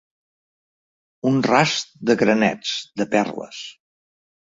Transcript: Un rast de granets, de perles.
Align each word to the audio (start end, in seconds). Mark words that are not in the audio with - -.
Un 1.31 1.35
rast 1.47 1.91
de 2.11 2.15
granets, 2.21 2.71
de 3.03 3.07
perles. 3.13 3.61